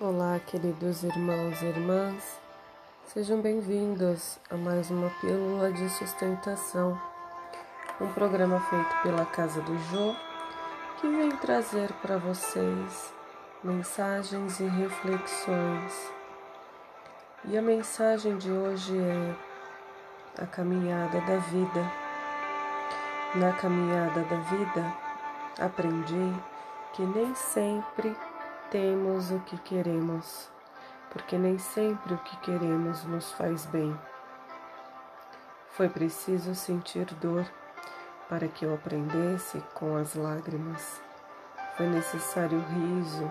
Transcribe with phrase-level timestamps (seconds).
[0.00, 2.40] Olá, queridos irmãos e irmãs,
[3.06, 7.00] sejam bem-vindos a mais uma Pílula de Sustentação,
[8.00, 10.16] um programa feito pela Casa do Jô
[11.00, 13.12] que vem trazer para vocês
[13.62, 16.12] mensagens e reflexões.
[17.44, 21.92] E a mensagem de hoje é a caminhada da vida.
[23.36, 24.92] Na caminhada da vida,
[25.60, 26.32] aprendi
[26.94, 28.16] que nem sempre
[28.72, 30.48] temos o que queremos,
[31.10, 33.94] porque nem sempre o que queremos nos faz bem.
[35.72, 37.44] Foi preciso sentir dor
[38.30, 41.02] para que eu aprendesse com as lágrimas.
[41.76, 43.30] Foi necessário riso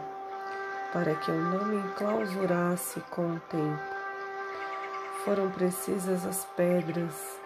[0.93, 3.95] para que eu não me enclausurasse com o tempo.
[5.25, 7.39] Foram precisas as pedras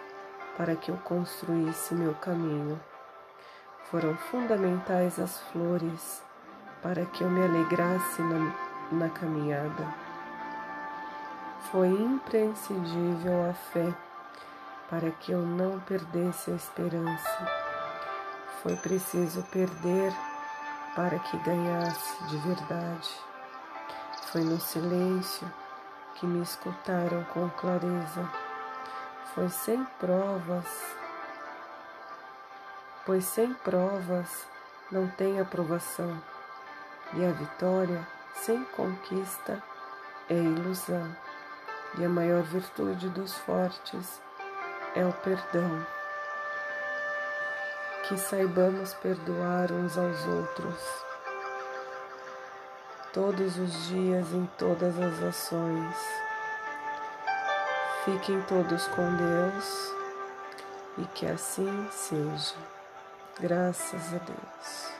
[0.54, 2.78] para que eu construísse meu caminho.
[3.84, 6.25] Foram fundamentais as flores
[6.82, 8.54] para que eu me alegrasse na,
[8.92, 9.86] na caminhada.
[11.70, 13.92] Foi imprescindível a fé
[14.88, 17.50] para que eu não perdesse a esperança.
[18.62, 20.12] Foi preciso perder
[20.94, 23.10] para que ganhasse de verdade.
[24.32, 25.50] Foi no silêncio
[26.14, 28.28] que me escutaram com clareza.
[29.34, 30.66] Foi sem provas,
[33.04, 34.46] pois sem provas
[34.90, 36.20] não tem aprovação.
[37.14, 39.62] E a vitória sem conquista
[40.28, 41.16] é ilusão,
[41.98, 44.20] e a maior virtude dos fortes
[44.94, 45.86] é o perdão.
[48.08, 51.04] Que saibamos perdoar uns aos outros,
[53.12, 55.96] todos os dias, em todas as ações.
[58.04, 59.94] Fiquem todos com Deus
[60.98, 62.54] e que assim seja.
[63.40, 64.95] Graças a Deus.